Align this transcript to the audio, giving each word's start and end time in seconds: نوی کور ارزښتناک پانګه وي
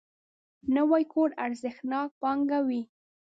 نوی 0.75 1.03
کور 1.13 1.29
ارزښتناک 1.45 2.09
پانګه 2.21 2.59
وي 2.67 2.81